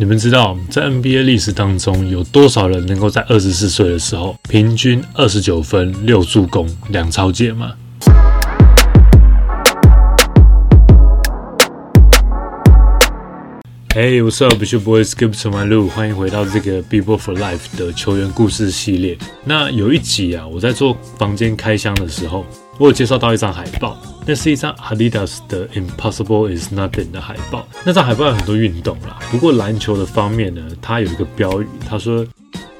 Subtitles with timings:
[0.00, 7.74] 你们知道在 NBA 历史当中有多少人能够在二十四岁的时候平均二十九分、六助攻、两超节吗
[13.90, 14.54] ？Hey, what's up?
[14.54, 15.88] It's your boy Skip to my loo.
[15.88, 19.18] 欢迎回到这个 People for Life 的球员故事系列。
[19.44, 22.46] 那有一集啊，我在做房间开箱的时候，
[22.80, 23.94] 我有介绍到一张海报，
[24.24, 27.68] 那是一张 Adidas 的 Impossible is Nothing 的海报。
[27.84, 32.26] 那张海报有很多运动啦，不过篮球的方面呢，它有一个标语，他说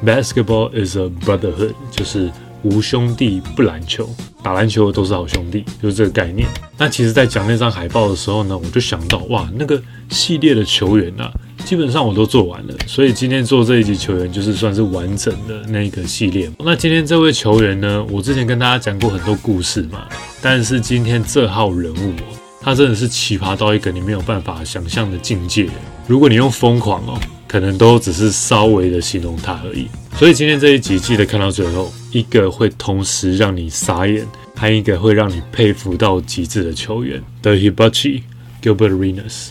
[0.03, 2.31] Basketball is a brotherhood，就是
[2.63, 4.09] 无兄弟不篮球，
[4.43, 6.49] 打篮球都是好兄弟，就是这个概念。
[6.79, 11.31] 那其实，在讲那张海报的时候呢，我就想到，哇，那个系列的球员啊，
[11.71, 12.75] 基本上我都做完了。
[12.85, 16.51] 所以今天做这一集球员，就是算是完整的那个系列。
[16.59, 20.09] 那今天这位球员呢，我之前跟大家讲过很多故事嘛，
[20.43, 22.13] 但是今天这号人物，
[22.61, 25.69] 他真的是奇葩到一个你没有办法想象的境界。
[26.09, 27.17] 如果你用疯狂哦。
[27.47, 38.23] 可能都只是稍微的形容他而已，所以今天这一集记得看到最后，一个会同时让你傻眼，还一个会让你佩服到极致的球员，The Hibachi
[38.63, 39.49] Gilbert Arenas。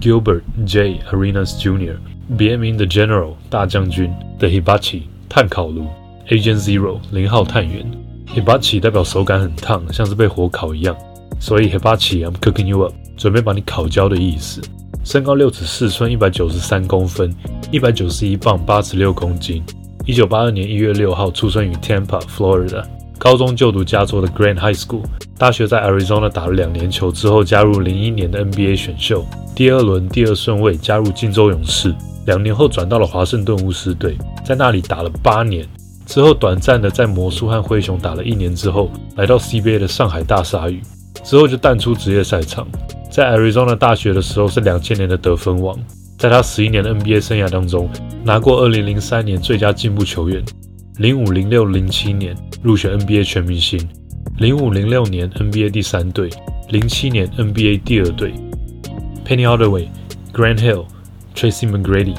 [0.00, 1.00] Gilbert J.
[1.10, 1.96] Arenas Jr.
[2.36, 5.86] 别名 The General 大将军，The Hibachi 碳烤炉
[6.28, 7.84] ，Agent Zero 零号探员。
[8.34, 10.96] Hibachi 代表手感很烫，像是被火烤一样，
[11.40, 14.60] 所以 Hibachi I'm cooking you up，准备把你烤焦的意思。
[15.04, 17.34] 身高六尺四寸，一百九十三公分，
[17.72, 19.62] 一百九十一磅，八十六公斤。
[20.04, 22.84] 一九八二年一月六号出生于 Tampa, Florida。
[23.18, 25.02] 高中就读加州的 Grand High School。
[25.36, 31.94] 大学在 Arizona 打了两年球之后，加入零一年的 NBA 选秀，第二轮第二顺位加入金州勇士。
[32.26, 35.66] 两年后转到了华盛顿巫师队，在那里打了八年。
[36.06, 40.80] 之后短暂的在魔术和灰熊打了一年之后，来到 CBA 的上海大鲨鱼。
[41.24, 42.66] 之后就淡出职业赛场。
[43.10, 45.76] 在 Arizona 大学的时候是两千年的得分王，
[46.16, 47.88] 在他十一年的 NBA 生涯当中，
[48.22, 50.42] 拿过二零零三年最佳进步球员，
[50.98, 53.78] 零五零六零七年入选 NBA 全明星，
[54.38, 56.28] 零五零六年 NBA 第三队，
[56.70, 58.34] 零七年 NBA 第二队。
[59.24, 59.86] Penny Hardaway、
[60.32, 60.86] Grant Hill、
[61.36, 62.16] Tracy McGrady、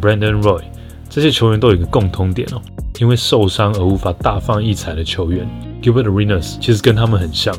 [0.00, 0.62] Brandon Roy
[1.08, 2.62] 这些球员都有一个共通点哦，
[3.00, 5.44] 因为受伤而无法大放异彩的球员
[5.82, 7.52] ，Gilbert Arenas 其实跟他们很像。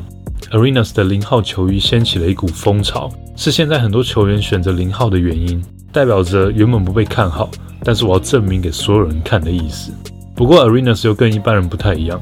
[0.52, 5.62] Arenas 的零号球衣掀起了一股风潮，是现在很多球员选择零号的原因，
[5.92, 7.50] 代表着原本不被看好，
[7.84, 9.92] 但是我要证明给所有人看的意思。
[10.34, 12.20] 不过 Arenas 又跟一般人不太一样，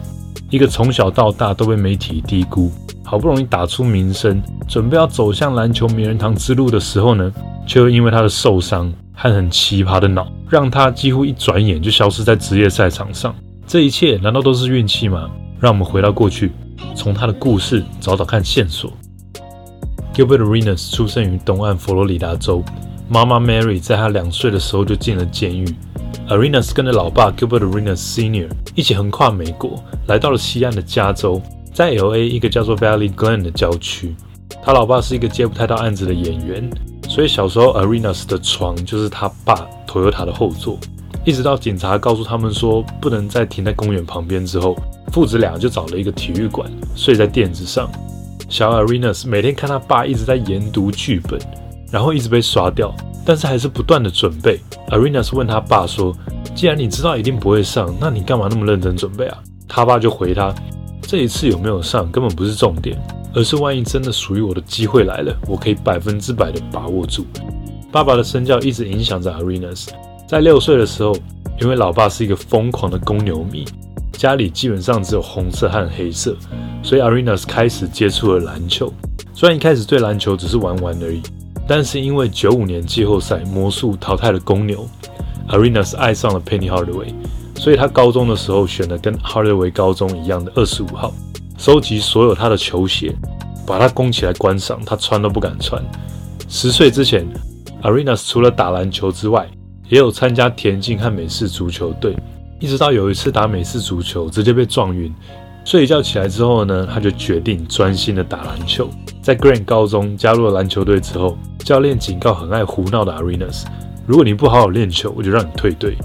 [0.50, 2.70] 一个从小到大都被媒体低估，
[3.04, 7.32] 好不容易打出名声，准备要走向篮球名人堂之路的时候呢，
[7.66, 13.34] 却又因为他的受伤和很奇葩的脑，让他几乎一转眼就消失在职业赛场上。
[13.66, 15.30] 这一切难道都是运气吗？
[15.60, 16.50] 让我们回到过去。
[16.94, 18.90] 从他的故事找找看线索。
[20.14, 22.64] Gilbert Arenas 出生于东岸佛罗里达州，
[23.08, 25.64] 妈妈 Mary 在他两岁的时候就进了监狱。
[26.30, 31.42] Arenas 跟着老爸 Gilbert Arenas Senior 一起横跨美国，来到了西岸的加州，
[31.74, 34.14] 在 LA 一个叫做 Valley Glen 的郊区。
[34.62, 36.70] 他老爸是一个接不太到案子的演员，
[37.08, 40.78] 所以小时候 Arenas 的床就是他爸 Toyota 的后座。
[41.24, 44.76] 一直到警察告诉他们说不能再停在公园旁边之后。
[45.12, 47.90] 父子俩就找了一个体育馆睡在垫子上。
[48.48, 51.40] 小 Arenas 每天看他爸一直在研读剧本，
[51.90, 52.94] 然后一直被刷掉，
[53.24, 54.60] 但是还是不断的准备。
[54.88, 56.16] Arenas 问他爸说
[56.54, 59.38] ：“既然你知道一定不会上，那你干嘛那么认真准备啊？”
[59.68, 60.54] 他爸就回他
[61.02, 62.98] ：“这一次有没有上根本不是重点，
[63.34, 67.26] 而是万一真的属于我的机会来了，我可以百分之百的把握住。”
[67.92, 69.88] 爸爸的身教一直影响着 Arenas。
[70.28, 71.16] 在六岁的时候，
[71.60, 73.64] 因为老爸是一个疯狂的公牛迷。
[74.12, 76.36] 家里基本上只有红色和黑色，
[76.82, 78.92] 所以 Arenas 开始接触了篮球。
[79.32, 81.22] 虽然一开始对篮球只是玩玩而已，
[81.72, 84.84] 但是因为九五年季后赛魔术淘汰了公牛
[85.48, 87.14] ，Arenas 爱上了 Penny Hardaway，
[87.54, 91.14] 所以他高中的时候选了跟 Hardaway 高中一样的二十五号，
[91.56, 93.14] 收集所有他的球鞋，
[93.64, 95.80] 把它供起来观赏，他穿都不敢穿。
[96.48, 97.24] 十岁之前
[97.84, 99.48] ，Arenas 除了打篮球之外，
[99.88, 102.16] 也有参加田径和美式足球队。
[102.58, 105.14] 一直到有一次打美式足球，直接被撞晕，
[105.64, 108.90] 睡一觉起来之后呢，他就决定专心的打篮球。
[109.22, 113.64] 在 Grant 高中加入了篮球队之后，教练警告很爱胡闹的 Arenas，
[114.06, 115.96] 如果你不好好练球，我就让你退队。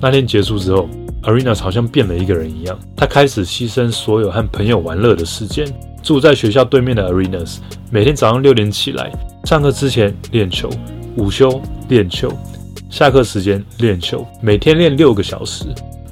[0.00, 0.88] 那天结束之后
[1.22, 5.66] ，Arenas 好像变了一个人一样，他开始牺牲所有和朋友玩乐的时间。
[6.00, 7.56] 住在学校对面的 Arenas，
[7.90, 9.10] 每天早上六点起来，
[9.44, 10.70] 上课之前练球，
[11.16, 12.32] 午休练球，
[12.88, 15.64] 下课时间练球，每天练六个小时。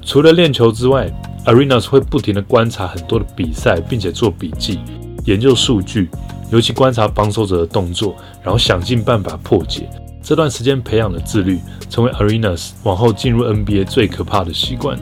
[0.03, 1.09] 除了练球之外
[1.45, 4.79] ，Arenas 会不停地观察很多的比赛，并且做笔记、
[5.25, 6.09] 研究数据，
[6.49, 9.89] 尤其观察防守者的动作，然后想尽办法破解，
[10.21, 11.59] 这段时间培养了自律，
[11.89, 14.97] 成为 Arenas 往后进入 NBA 最可怕的习惯。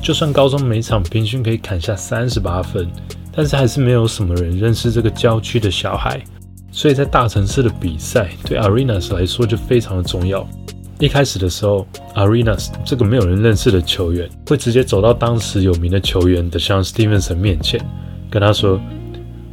[0.00, 2.88] 就算高中每场平均可以砍下三十八分，
[3.32, 6.20] 但是还是没有什么人认识这个郊区的小孩。
[6.70, 10.46] 所以在大城市的比赛对 Arenas 来说就非常的重要。
[11.00, 17.80] 一开始的时候，Arenas 这个没有人认识的球员会直接走到当时有名的球员的像 Stevenson 面前，
[18.30, 18.80] 跟他说：“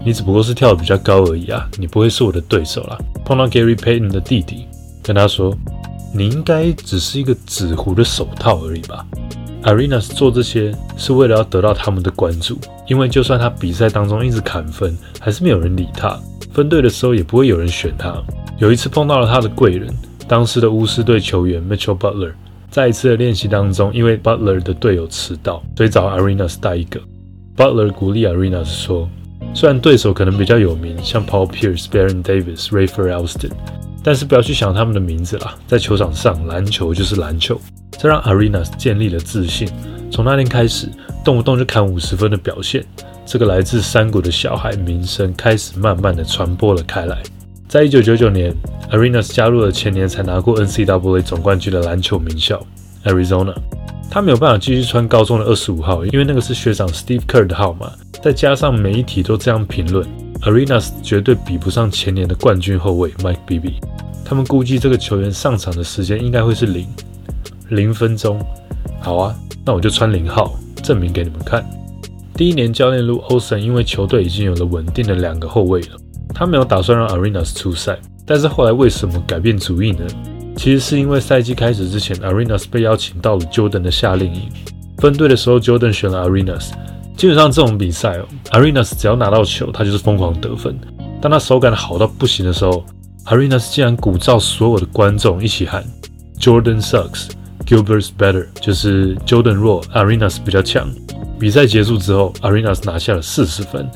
[0.06, 4.68] 你只不过是跳的比较高而已啊，你不会是我的对手啦。”碰到 Gary Payton 的弟弟，
[5.02, 5.58] 跟他说
[6.14, 9.04] ：“你应该只是一个纸糊的手套而已吧。”
[9.66, 16.20] Arenas 做这些是为了要得到他们的关注，因为就算他比赛当中一直砍分，还是没有人理他。
[16.54, 18.16] 分队的时候也不会有人选他。
[18.60, 19.92] 有一次碰到了他的贵人，
[20.28, 22.34] 当时的巫师队球员 Mitchell Butler。
[22.70, 27.02] 在一次的练习当中，因为 Butler 的队友迟到，所以找 Arenas 带一个。
[27.58, 29.10] Butler 鼓励 Arenas 说
[29.56, 33.52] ：“虽然对手可能比较有名，像 Paul Pierce、Baron Davis、Rafer Alston，
[34.04, 35.56] 但是不要去想他们的名字啦。
[35.66, 37.60] 在球场上，篮球就是篮球。”
[37.98, 39.66] 这让 Arenas 建立了自信。
[40.12, 40.90] 从那天开始，
[41.24, 42.84] 动不动就砍五十分的表现。
[43.26, 47.24] 这个来自山谷的小孩名声开始慢慢的传播了开来。
[47.70, 48.54] 在一九九九年
[48.92, 52.62] ，Arenas 加入了前年才拿过 NCAA 总冠军的篮球名校
[53.06, 53.56] Arizona。
[54.10, 57.92] 他没有办法继续穿高中的二十五号，因为那个是学长 Steve Kerr 的号码。
[58.24, 60.08] 再加上媒体都这样评论
[60.42, 63.74] ，Arenas 绝对比不上前年的冠军后卫 Mike Bibby。
[64.24, 66.88] 他们估计这个球员上场的时间应该会是零
[67.70, 68.40] 零分钟。
[69.02, 71.64] 好啊，那我就穿零号，证明给你们看。
[72.34, 75.98] 第一年，教练 Lu Olson 因为球队已经有了稳定的两个后卫了，
[76.34, 78.00] 他没有打算让 Arenas 出赛。
[78.26, 80.06] 但是后来为什么改变主意呢？
[80.56, 84.44] 其实是因为赛季开始之前，Arenas 被邀请到了 Jordan 的夏令营。
[84.98, 86.70] 分队的时候，Jordan 选了 Arenas。
[87.18, 88.20] 基本上这种比赛
[88.52, 90.78] ，Arenas 只要拿到球，他就是疯狂得分。
[91.22, 92.84] 当他手感好到不行的时候
[93.26, 95.84] ，Arenas 竟然鼓噪所有的观众一起喊
[96.40, 100.90] “Jordan sucks”，“Gilbert's better”，就是 Jordan 弱，Arenas 比较强。
[101.40, 103.90] 比赛结束之后，Arenas 拿下了四十分。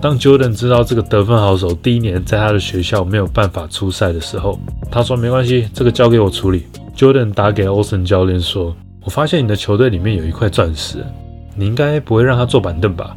[0.00, 4.58] 当 Jordan 知道这个得分好手第一年在他的学校没有办法出赛的时候，
[4.90, 6.64] 他说：“没关系，这个交给我处理。”
[6.96, 8.74] Jordan 打给 Olsen 教练说
[9.04, 11.04] ：“我发现你的球队里面有一块钻石，
[11.54, 13.14] 你应该不会让他坐板凳吧？”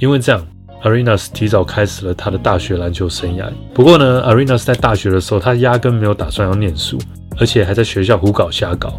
[0.00, 0.42] 因为这样
[0.82, 3.44] ，Arenas 提早开始了他的大学篮球生涯。
[3.74, 6.98] 不过呢，Arenas 在大学的时候，他压根没有打算要念书，
[7.38, 8.98] 而且还在学校胡搞瞎搞。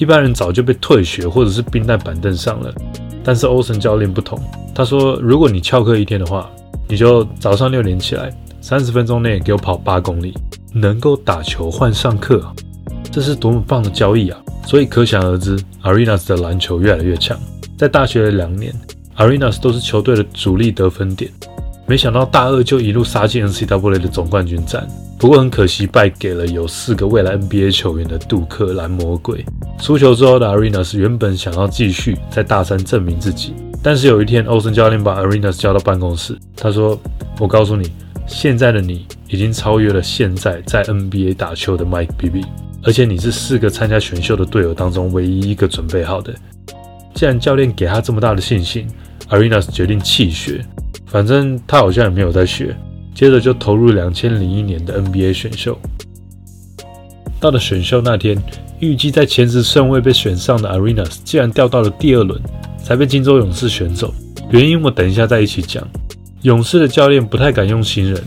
[0.00, 2.74] 一般人早就被退学或者是冰在板凳上了。
[3.22, 4.38] 但是欧森教练不同，
[4.74, 6.50] 他说：“如果你翘课一天的话，
[6.88, 10.34] 你就早上六点起来，三十分钟内给我跑八公里，
[10.72, 12.44] 能够打球换上课，
[13.10, 17.38] 这是多么棒的交易啊！”所以可想而知，Arenas 的篮球越来越强。
[17.76, 18.72] 在大学的两年
[19.16, 21.30] ，Arenas 都是球队的主力得分点。
[21.86, 24.88] 没想到大二就一路杀进 NCAA 的总冠军战。
[25.18, 29.44] 不过很可惜，败给了有四个未来 NBA 球员的杜克蓝魔鬼。
[29.78, 33.52] 输球之后的 Arenas 原本想要继续在大三证明自己，
[33.84, 36.98] 但是有一天，欧森教练把 Arenas 叫到办公室，他说
[37.38, 37.92] ：“我告诉你，
[38.26, 42.46] 现在的你已经超越了现在在 NBA 打球的 Mike Bibby，
[42.82, 46.34] 而且你是四个参加选秀的队友当中唯一一个准备好的。
[47.14, 48.88] 既然教练给他这么大的信心
[49.28, 50.64] ，Arenas 决定弃学，
[51.04, 52.74] 反正他好像也没有在学。”
[53.14, 55.78] 接着就投入两千零一年的 NBA 选秀。
[57.38, 58.36] 到了选秀那天，
[58.84, 62.40] 预计在前十顺位被选上的 Arenas 竟然掉到了第二轮，
[62.82, 64.12] 才被金州勇士选走。
[64.50, 65.82] 原因我等一下再一起讲。
[66.42, 68.22] 勇士的教练不太敢用新人，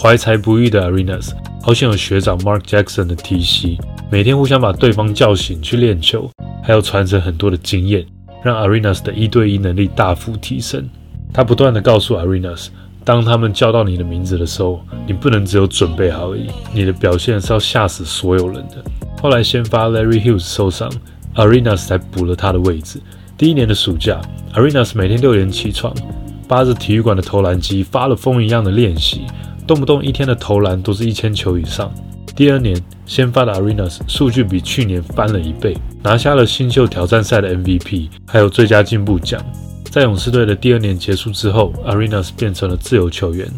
[0.00, 1.30] 怀才不遇的 Arenas
[1.62, 3.78] 好像有学长 Mark Jackson 的体系，
[4.10, 6.30] 每天互相把对方叫醒去练球，
[6.62, 8.06] 还有传承很多的经验，
[8.42, 10.88] 让 Arenas 的一对一能力大幅提升。
[11.32, 12.68] 他不断的告诉 Arenas。
[13.04, 18.84] 当他们叫到你的名字的时候，你不能只有准备好而已，你的表现是要吓死所有人的。
[19.20, 20.88] 后来先发 Larry Hughes 受伤
[21.34, 23.00] ，Arenas 才补了他的位置。
[23.36, 24.20] 第一年的暑假
[24.54, 25.92] ，Arenas 每天六点起床，
[26.46, 29.22] 扒着体育馆的投篮机发了疯一样的练习，
[29.66, 31.92] 动不动一天的投篮都是一千球以上。
[32.36, 39.44] 第二年，先发的 Arenas 数据比去年翻了一倍，拿下了新秀挑战赛的 MVP，还有最佳进步奖。
[39.90, 43.48] 在勇士队的第二年结束之后，Arenas 变成了自由球员。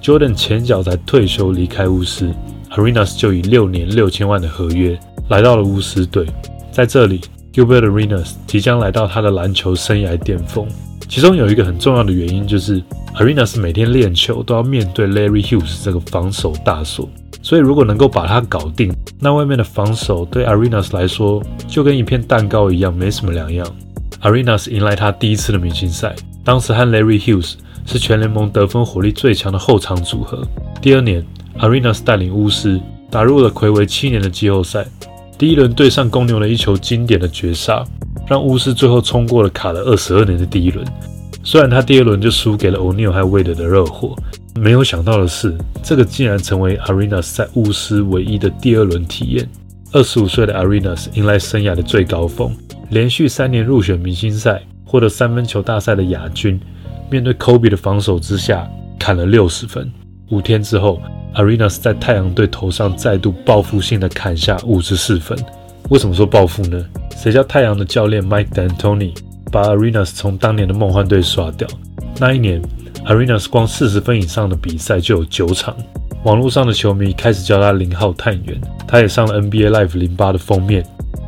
[0.00, 2.32] Jordan 前脚才退休离开巫师
[2.70, 6.26] ，Arenas 就以六年六千万的合约来到了巫师队。
[6.70, 7.20] 在这里
[7.52, 10.66] ，Gilbert Arenas 即将来到他的篮球生涯巅峰。
[11.08, 12.82] 其中有一个很重要的原因就是
[13.14, 17.08] Arenas 每天练球都要面对 Larry Hughes 这个防守大锁，
[17.42, 23.66] 所以如果能够把他搞定，那外面的防守对 Arenas 来说就跟一片蛋糕一样，没什么两样。
[24.20, 27.54] Arenas 迎来他第一次的明星赛，当时和 Larry Hughes
[27.86, 30.46] 是全联盟得分火力最强的后场组合。
[30.82, 31.24] 第二年
[31.58, 32.78] ，Arenas 带领巫师
[33.10, 34.86] 打入了魁违七年的季后赛。
[35.38, 37.84] 第一轮对上公牛的一球经典的绝杀，
[38.26, 40.84] 让巫师最后冲过了卡了二十二年的第一轮。
[41.44, 44.16] 虽然他第二轮就输给了 o n e i l 还有 Wade 的热火，
[44.56, 49.48] 没有想到的是，这个竟然成为 Arenas 在巫师唯一的第二轮体验。
[49.92, 52.52] 二十五岁的 Arenas 迎来生涯的最高峰，
[52.90, 56.60] 连续三年入选明星赛，获得三分球大赛的亚军。
[57.08, 58.68] 面对 Kobe 的防守之下，
[58.98, 59.88] 砍了六十分。
[60.30, 61.00] 五天之后。
[61.34, 65.38] Arenas 在太阳队头上再度报复性的砍下五十四分。
[65.90, 66.84] 为什么说报复呢？
[67.16, 69.14] 谁叫太阳的教练 Mike D'Antoni
[69.52, 71.68] 把 Arenas 从当年的梦幻队刷掉？
[72.18, 72.60] 那一年
[73.04, 75.76] ，Arenas 光四十分以上的比赛就有九场。
[76.24, 78.60] 网络上的球迷开始叫他零号探员。
[78.88, 80.84] 他也上了 NBA Live 零八的封面。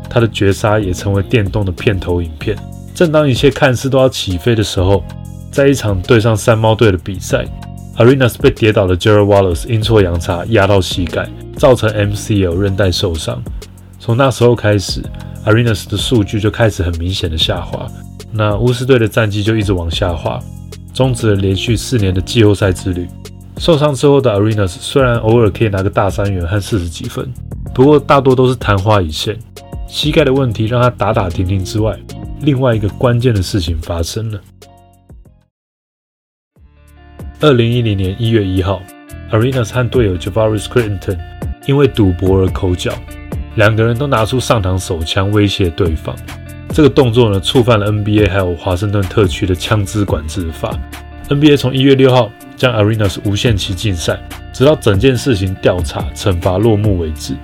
[0.08, 2.56] 他的绝杀也成为电动的片头影片。
[2.94, 5.04] 正当一切看似都要起飞的时候，
[5.52, 7.46] 在一场对上三猫队的比赛。
[8.00, 11.28] Arenas 被跌倒的 Jerry Wallace 阴错阳差压到膝盖，
[11.58, 13.42] 造成 MCL 韧带受伤。
[13.98, 15.02] 从那时候开始
[15.44, 17.86] ，Arenas 的数据就开始很明显的下滑。
[18.32, 20.40] 那巫师队的战绩就一直往下滑，
[20.94, 23.06] 终止了连续四年的季后赛之旅。
[23.58, 27.30] 受伤之后的 Arenas 虽然偶尔可以拿个大三元和四十几分，
[27.74, 29.38] 不过大多都是昙花一现。
[29.86, 31.94] 膝盖的问题让他打打停停之外，
[32.40, 34.40] 另外一个关键的事情发生了。
[37.42, 38.82] 二零一零年一月一号
[39.30, 41.18] ，Arenas 和队友 Javaris Crittenton
[41.64, 42.92] 因为赌博而口角，
[43.54, 46.14] 两个人都拿出上膛手枪威胁对方。
[46.68, 50.78] 这个动作呢，触犯了 NBA 还有华盛顿特区的枪支管制法。
[51.30, 54.20] NBA 从一月六号将 Arenas 无限期禁赛，
[54.52, 57.34] 直到整件事情调查惩罚落幕为止。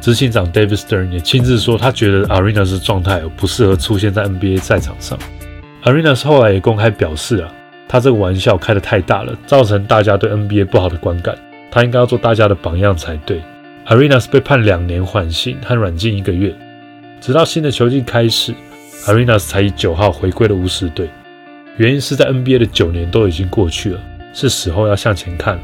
[0.00, 5.18] 执行长 David Stern 也亲自说，他觉得 Arenas 的状态不适合出现在 NBA 赛场上。
[5.82, 7.52] Arenas 后来也公开表示啊。
[7.92, 11.36] 他这个玩笑开得太大了，造成大家对 NBA 不好的观感。
[11.70, 13.42] 他应该要做大家的榜样才对。
[13.86, 16.56] Arenas 被判两年缓刑和软禁一个月，
[17.20, 18.54] 直到新的球季开始
[19.04, 21.10] ，Arenas 才以九号回归了巫师队。
[21.76, 24.00] 原因是在 NBA 的九年都已经过去了，
[24.32, 25.62] 是时候要向前看了。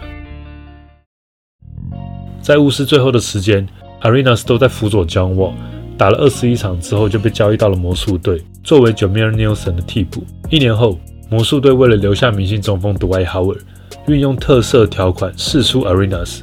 [2.42, 3.66] 在巫师最后的时间
[4.02, 5.54] ，Arenas 都在辅佐 John Wall，
[5.96, 10.22] 打了二十一场之后就被交易到了魔术队，作为 Jameer Nelson 的替补。
[10.50, 10.98] 一年后。
[11.30, 13.58] 魔术队为了留下明星中锋 Dwight Howard，
[14.06, 16.40] 运用特色条款释出 Arenas，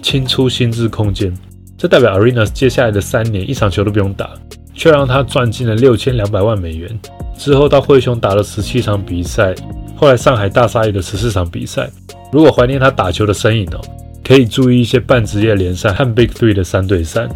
[0.00, 1.36] 清出薪资空间。
[1.76, 4.30] 这代表 Arenas 接下来的三年一场球都不用打，
[4.74, 6.88] 却让他赚进了六千两百万美元。
[7.36, 9.54] 之后到灰熊打了十七场比赛，
[9.96, 11.90] 后来上海大鲨鱼的十四场比赛。
[12.30, 13.80] 如果怀念他打球的身影哦，
[14.22, 17.28] 可以注意一些半职业联赛和 Big Three 的三对三。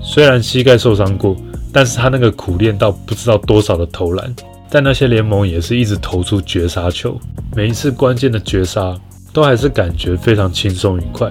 [0.00, 1.36] 虽然膝盖受伤过，
[1.72, 4.34] 但是他那个苦练到不知道多少的投篮。
[4.70, 7.18] 但那些联盟也是一直投出绝杀球，
[7.56, 8.94] 每一次关键的绝杀
[9.32, 11.30] 都还是感觉非常轻松愉快。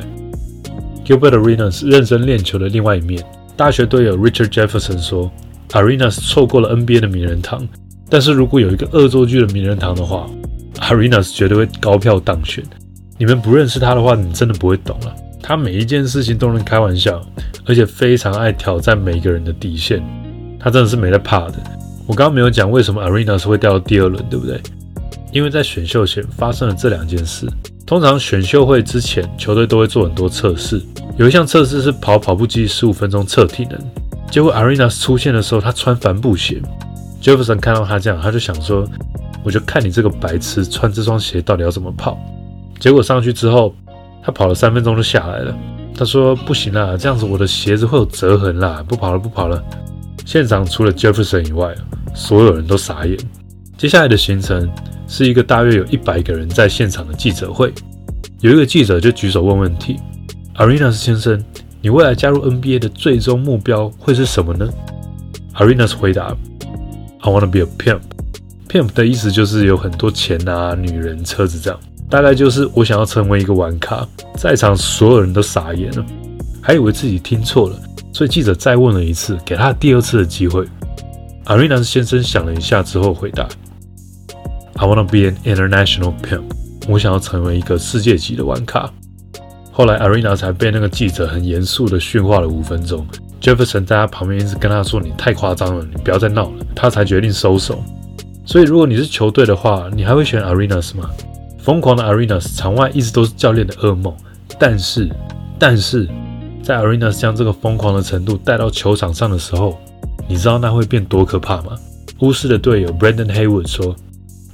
[1.06, 3.24] Gilbert Arenas 认真练球的另外一面，
[3.56, 5.32] 大学队友 Richard Jefferson 说
[5.70, 7.68] ：“Arenas 错过了 NBA 的名人堂，
[8.10, 10.28] 但是如果有一个恶作剧的名人堂的话
[10.80, 12.64] ，Arenas 绝对会高票当选。
[13.18, 15.16] 你们不认识他的话，你真的不会懂了。
[15.42, 17.22] 他每一件事情都能开玩笑，
[17.66, 20.04] 而且非常爱挑战每个人的底线，
[20.60, 21.56] 他真的是没得怕的。”
[22.08, 24.62] 我刚刚没有讲为什么 Arenas 会掉到第二轮，对不对？
[25.34, 27.46] 因为在选秀前发生了这两件事。
[27.86, 30.82] 通常选秀会之前，球队都会做很多测试，
[31.18, 33.78] 有一项测试是跑跑步机十五分钟测体能。
[34.32, 36.62] 结果 Arenas 出现的时候，他穿帆布鞋。
[37.22, 38.88] Jefferson 看到他这样，他就想说
[39.44, 42.18] ：“我就看你这个白痴穿这双鞋到底要怎么跑。”
[42.80, 43.74] 结果上去之后，
[44.24, 45.56] 他跑了三分钟就下来了。
[45.98, 49.62] 他说：“不行啦，这样子我的鞋子会有折痕啦，不跑了，不跑了。”
[50.26, 51.74] 现场除了 Jefferson 以外，
[52.18, 53.16] 所有人都傻眼。
[53.78, 54.68] 接下来的行程
[55.08, 57.72] 是一个大约有一百个人在现场的记者会。
[58.42, 59.98] 有一个记者就举手问问题
[60.56, 61.40] ：“Arenas 先生，
[61.80, 64.68] 你未来加入 NBA 的最终目标会是什么呢
[65.54, 66.36] ？”Arenas 回答
[67.22, 68.02] ：“I want to be a pimp。
[68.68, 71.80] Pimp 的意思就是有很多钱啊、女人、车子这样。
[72.10, 76.06] 大概就是我想要成为一个玩咖。”在场所有人都傻眼了，
[76.62, 77.80] 还以为自己听错了。
[78.12, 80.66] 所以记者再问了一次，给他第二次的机会。
[81.48, 83.48] Arena 先生想了一下之后回答
[84.76, 86.44] ：“I wanna be an international pimp。
[86.90, 88.92] 我想要成为一个世界级的玩咖。”
[89.72, 93.08] 后来 Arena 才被那个记者很严肃的训话了五分钟。
[93.40, 97.82] Jefferson 在他旁边一直跟他说：“你太夸张了，你不要再闹了。”他才决定收手。
[98.46, 101.10] 所以如果你是球队的话，你还会选 Arenas 吗？
[101.60, 104.14] 疯狂的 Arenas 场外一直都是教练的噩梦。
[104.60, 105.10] 但是，
[105.58, 106.10] 但是。
[106.62, 109.80] 在 Arenas 将这个疯狂的程度带到球场上的时候，
[110.28, 111.78] 你知道那会变多可怕吗？
[112.20, 113.96] 巫师的队友 Brandon Haywood 说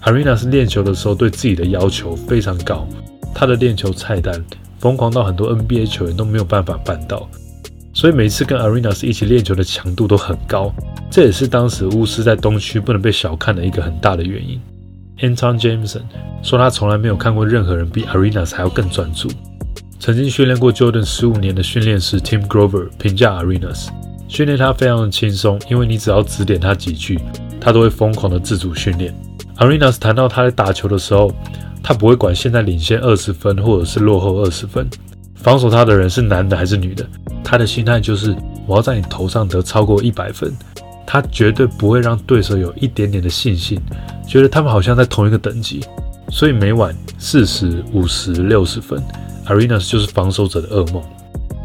[0.03, 2.87] ，Arenas 练球的时候对自己的要求非常高，
[3.33, 4.43] 他的练球菜单
[4.79, 7.27] 疯狂到很多 NBA 球员都没有办法办到。
[7.93, 10.73] 所以每次跟 Arenas 一起练球的强度都很高，
[11.09, 14.59] 这也是当时巫师在东区不能被小看的一个很大的原因。
[15.19, 16.01] Anton Jameson
[16.41, 19.29] 说他从来没有看过任何人比 Arenas 还要更专注。
[19.99, 23.87] 曾经训练过 Jordan 十五年的训练师 Tim Grover 评价 Arenas，
[24.27, 27.19] 训练他非常的轻松，因为你只要指点他几句，
[27.59, 29.13] 他都会疯狂的自主训练。
[29.57, 31.31] Arenas 谈到他在打球的时候，
[31.83, 34.87] 他不会管现在领先二十分或者是落后二十分，
[35.35, 37.05] 防守他的人是男的还是女的，
[37.43, 40.51] 他的心态就是我要在你头上得超过一百分，
[41.05, 43.79] 他绝对不会让对手有一点点的信心，
[44.27, 45.81] 觉得他们好像在同一个等级，
[46.29, 49.01] 所以每晚四十五十六十分。
[49.45, 51.03] Arenas 就是防守者的噩梦。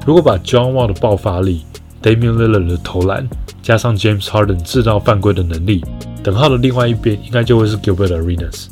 [0.04, 1.64] 如果把 John Wall 的爆发力、
[2.02, 3.28] Damian Lillard 的投篮，
[3.62, 5.84] 加上 James Harden 制造犯规的能力，
[6.22, 8.66] 等号的另外一边应该就会是 Gilbert Arenas。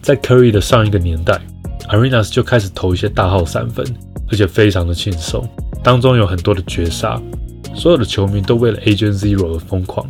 [0.00, 1.40] 在 Curry 的上一个年代
[1.88, 3.86] ，Arenas 就开始投一些大号三分，
[4.30, 5.48] 而且非常的轻松，
[5.82, 7.20] 当中有很多的绝杀，
[7.74, 10.06] 所有的球迷都为了 Agent Zero 而疯狂。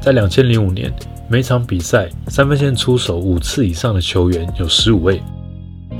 [0.00, 0.92] 在2005年，
[1.28, 5.20] 每场比赛三分线出手五次以上的球员有十五位。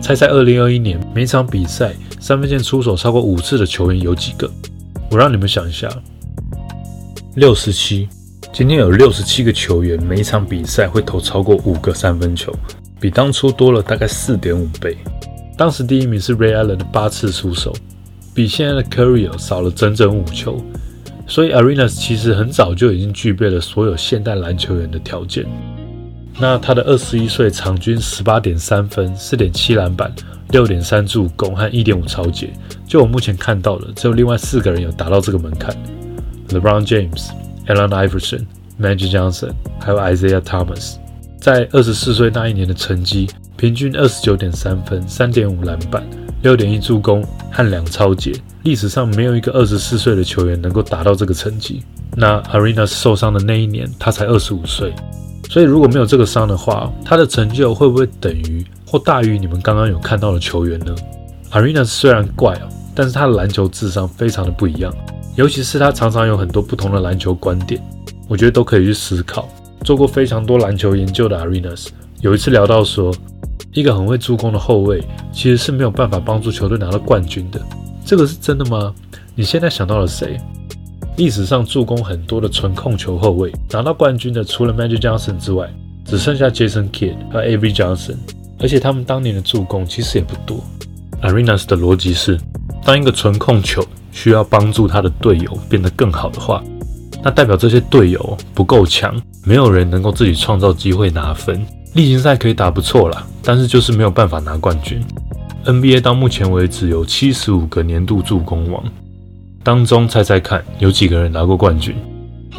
[0.01, 4.51] 猜猜二零二一年每场比赛三分线出手超过五次的球员有几个？
[5.12, 5.90] 我让你们想一下，
[7.35, 8.09] 六十七。
[8.50, 12.50] 今天有六十七个球员，每一场比赛会投超过五个三分球，
[12.99, 14.97] 比当初多了大概四点五倍。
[15.54, 17.75] 当时第一名是 Ray Allen 的八次出手，
[18.33, 20.59] 比现在的 Curry 少了整整五球。
[21.26, 25.45] 所以 Arenas 其实很早就已经具备了所有现代篮球员的条件。
[26.39, 30.12] 那他的二十一岁，场均十八点三分、四点七篮板、
[30.51, 32.51] 六点三助攻和一点五超节。
[32.87, 35.77] 就我目前看到的，只有另外四个人有达到这个门槛
[36.49, 37.29] ：LeBron James、
[37.69, 38.45] Allen Iverson、
[38.81, 40.95] Magic Johnson，还有 Isaiah Thomas。
[41.39, 46.03] 在二十四岁那一年的成绩，平均二十九点三分、三点五篮板、
[46.43, 48.33] 六点一助攻和两超节。
[48.62, 51.83] 历史上没有一个二十四岁的球员能够达到这个成绩。
[52.17, 54.92] 那 Arenas 受伤的那一年，他才二十五岁。
[55.53, 60.95] 所以如果没有这个伤的话，他的成就会不会等于或大于你们刚刚有看到的球员呢
[61.51, 64.91] ？Arenas 虽然怪哦，但是他的篮球智商非常的不一样，
[65.37, 67.79] 尤其是他常常有很多不同的篮球观点，
[68.29, 69.47] 我觉得都可以去思考。
[69.85, 71.88] 做过非常多篮球研究的 Arenas
[72.23, 73.15] 有一次聊到说，
[73.75, 77.61] 一个很会助攻的后卫其实是没有办法帮助球队拿到冠军的，
[78.07, 78.95] 这个是真的吗？
[79.35, 80.41] 你现在想到了谁？
[81.16, 85.68] 历史上助攻很多的纯控球后卫拿到冠军的，除了 Magic Johnson 之外，
[86.05, 88.16] 只剩下 Jason Kidd 和 Avery Johnson，
[88.59, 90.64] 而且他们当年的助攻其实也不多。
[91.22, 92.38] Arenas 的逻辑是，
[92.85, 96.64] 当一个纯控球需要帮助他的队友变得更好的话，
[97.22, 101.64] 那代表这些队友不够强，没有人能够自己创造机会拿分。
[101.94, 104.98] 例行赛可以打不错啦，但是就是没有办法拿冠军。
[105.66, 108.83] NBA 到目前为止有七十五个年度助攻王。
[109.62, 111.94] 当中猜猜看，有几个人拿过冠军？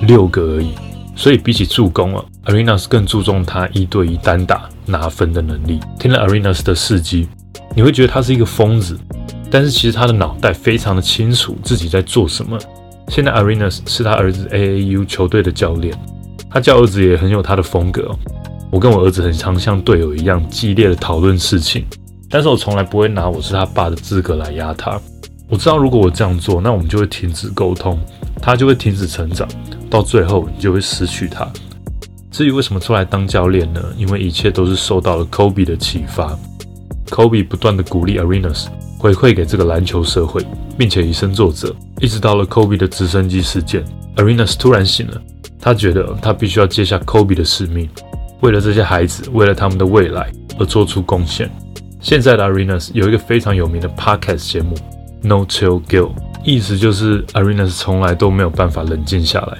[0.04, 0.72] 六个而已。
[1.16, 5.80] 所以比起助攻啊，Arenas 更注重他一对一单打拿分的能力。
[6.00, 7.28] 听了 Arenas 的事迹，
[7.76, 8.98] 你会觉得他是一个疯子，
[9.52, 12.58] 但是其实他的脑袋非常的清楚自己在做什么。
[13.10, 15.96] 现在 Arenas 是他儿子 AAU 球队的教练，
[16.50, 18.10] 他教儿子也很有他的风格。
[18.72, 21.86] 我跟我儿子很常像队友一样激烈的讨论事情，
[22.28, 25.00] 但是我从来不会拿我是他爸的资格来压他。
[25.54, 28.00] 我知道，如果我这样做，那我们就会停止沟通，
[28.42, 29.48] 他就会停止成长，
[29.88, 31.48] 到最后你就会失去他。
[32.32, 33.80] 至于为什么出来当教练呢？
[33.96, 36.36] 因为一切都是受到了 Kobe 的启发。
[37.06, 38.66] Kobe 不断的鼓励 Arenas
[38.98, 40.44] 回馈给这个篮球社会，
[40.76, 43.86] 并且以身作则，一直到了 Kobe 的直升机事件
[44.16, 45.22] ，Arenas 突然醒了，
[45.62, 47.88] 他觉得他必须要接下 Kobe 的使命，
[48.42, 51.48] 为了这些孩子，为了他们的未来而做出贡献。
[52.02, 54.76] 现在的 Arenas 有一个非常有名的 Podcast 节目。
[55.26, 56.12] No chill gill，
[56.44, 59.58] 意思就是 Arenas 从来都没有办法冷静下来，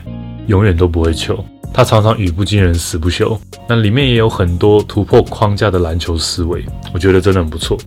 [0.48, 1.44] 永远都不会球。
[1.74, 3.40] 他常常语不惊人死不休。
[3.68, 7.78] 那里面也有很多突破框架的篮球思维，我觉得真的很不错。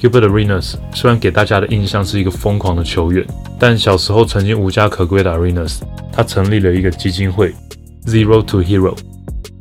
[0.00, 3.26] Gilbert Arenas 虽然给大家的印象是一个疯狂的球员，
[3.58, 5.80] 但小时候曾经无家可归的 Arenas，
[6.12, 7.52] 他成立了一个基金会
[8.06, 8.96] Zero to Hero，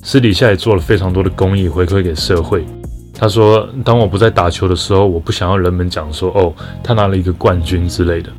[0.04, 2.64] 私底下也做了非常多的公益回馈给社会。
[3.20, 6.54] 他说：“当我不在打球的时候，我不想要人们讲说，哦，
[6.84, 8.30] 他拿了一个冠军之类的。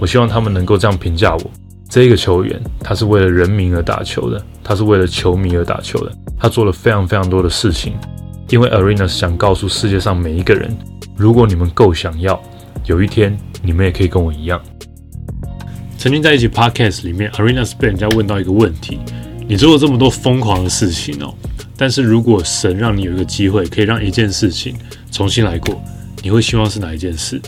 [0.00, 1.50] 我希望他们能够这样评价我：
[1.88, 6.10] 这个球员，他是为了人民而打球的，他是为了球迷而打球的。
[6.36, 7.94] 他做了非常非常多的事情，
[8.48, 10.76] 因为 Arenas 想告诉世界上每一个人：
[11.16, 12.42] 如果你们够想要，
[12.86, 14.60] 有一天你们也可以跟我一样。”
[15.96, 18.98] 曾经在一起 Podcast 里面，Arenas 被人家问到一个问题：
[19.46, 21.32] 你做了这么多疯狂的事情哦。
[21.76, 24.76] 但是如果神让你有一个机会，可以让一件事情
[25.10, 25.82] 重新来过，
[26.22, 27.40] 你会希望是哪一件事？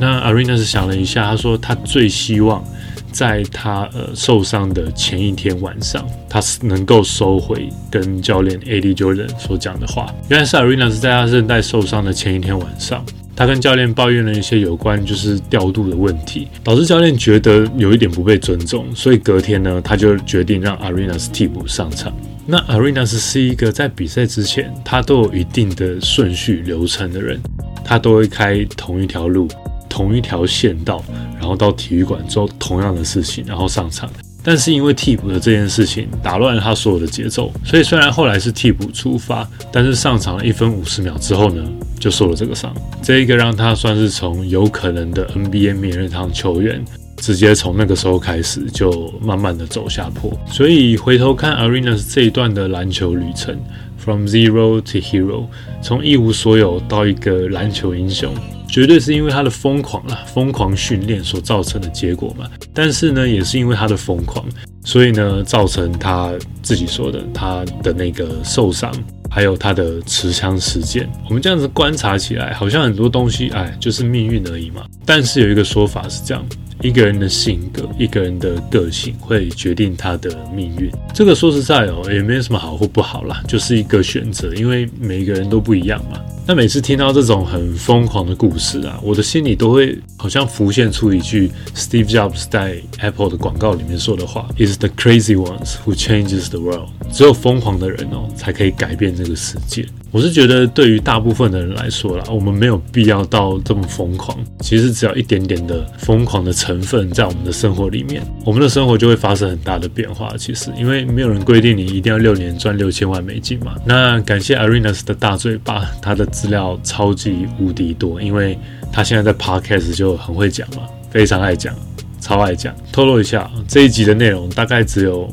[0.00, 2.62] 那 a r e n a 是想了一下，他说他最希望
[3.10, 10.06] 在他呃受伤的前一天晚上，他是能够收回跟教练 AD Jordan 所讲的话。
[10.28, 13.04] 原来是 Arena 是在他韧带受伤的前一天晚上，
[13.38, 22.12] 他跟教练抱怨了一些有关就是调度的问题，导致教练觉得有一点不被尊重，所以隔天呢，他就决定让 Arena 替补上场。
[22.44, 27.40] 那 Arenas 是一个在比赛之前，他都有一定的顺序流程的人，
[27.84, 29.46] 他都会开同一条路、
[29.88, 31.04] 同一条线道，
[31.38, 34.10] 然后到体育馆做同样的事情，然后上场。
[34.42, 41.62] 但是因为替补的这件事情打乱了他所有的节奏，所以虽然后来是替补出发，但是上场了一分五十秒之后呢，
[41.98, 42.74] 就受了这个伤。
[43.02, 46.84] 这一个让他算是从有可能的 NBA 名人堂球员。
[47.20, 50.32] 直接从那个时候开始，就慢慢的走下坡。
[50.46, 53.58] 所以回头看 Arena 这一段的篮球旅程
[53.96, 55.46] ，from zero to hero，
[55.82, 58.32] 从一无所有到一个篮球英雄，
[58.68, 62.48] 绝对是因为他的疯狂啦，疯狂训练所造成的结果嘛。
[62.72, 64.46] 但是呢，也是因为他的疯狂，
[64.84, 66.32] 所以呢，造成他
[66.62, 68.94] 自己说的他的那个受伤，
[69.30, 71.08] 还有他的持枪事件。
[71.28, 74.84] 我们这样子观察起来，好像很多东西，哎，就是命运而已嘛。
[75.04, 76.44] 但是有一个说法是这样。
[76.80, 80.88] 一个人的性格，一个人的个性会决定他的命运。
[81.12, 86.20] 这个说实在哦，也没有什么好或不好啦，就是一个选择，因为每个人都不一样嘛。
[86.50, 99.86] 那每次听到这种很疯狂的故事啊，我的心里都会好像浮现出一句 Steve Jobs 在 Apple 的广告里面说的话：“Is the crazy ones who changes the world。”只有疯狂的人哦，才可以改变这个世界。
[100.10, 104.38] 我是觉得，对于大部分的人来说啦，我们没有必要到这么疯狂。
[104.60, 110.32] 其实只要一点点的疯狂的成分在我们的生活里面，我们的生活就会发生很大的变化。
[110.38, 113.74] 其实，因为没有人规定你一定要六年赚六千万美金嘛。
[113.84, 116.28] 那感谢 Arenas 的大嘴巴，他的。
[116.38, 118.56] 资料超级无敌多，因为
[118.92, 121.74] 他现在在 podcast 就很会讲嘛，非常爱讲，
[122.20, 122.72] 超爱讲。
[122.92, 125.28] 透露一下，这一集的内容大概只有。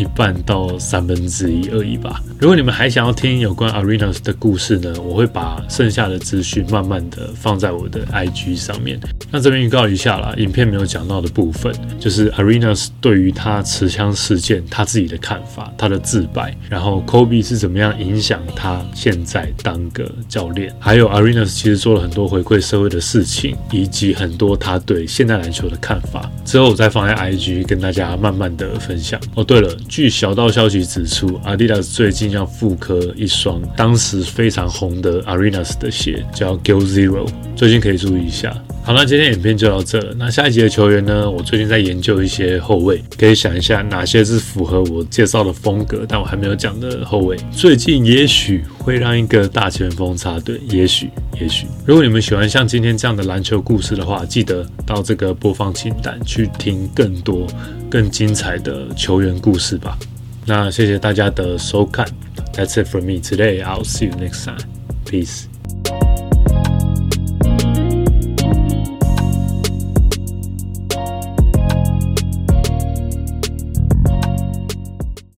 [0.00, 2.22] 一半到三分之一而已吧。
[2.38, 8.98] 如果你们还想要听有关 Arenas 的故事呢，我会把剩下的资讯慢慢的放在我的 IG 上面。
[9.30, 26.30] 那这边预告一下啦，影片没有讲到的部分，就是 Arenas 对于他持枪事件他自己的看法，他的自白，然后 Kobe 是怎么样影响他现在当个教练，还有 Arenas 其实做了很多回馈社会的事情，以及很多他对现代篮球的看法。
[26.46, 29.20] 之后我再放在 IG 跟大家慢慢的分享。
[29.34, 29.70] 哦，对了。
[29.90, 37.26] 据小道消息指出，Adidas 最近要复刻一双当时非常红的 Arenas 的鞋，叫 Go Zero，
[37.56, 38.56] 最近可以注意一下。
[38.84, 40.14] 好，那今天影片就到这了。
[40.16, 41.28] 那下一集的球员呢？
[41.28, 47.36] 我最近在研究一些后卫，可以想一下哪些是符合我介绍的风格，但我还没有讲的后卫。
[47.50, 51.66] 最近也许会让一个大前锋插队，也许，也许。
[51.84, 57.44] 如果你们喜欢像今天这样的篮球故事的话，记得到这个播放清单去听更多、
[57.90, 59.98] 更精彩的球员故事吧。
[60.46, 62.06] 那谢谢大家的收看。
[62.54, 63.62] That's it for me today.
[63.62, 64.60] I'll see you next time.
[65.04, 65.49] Peace.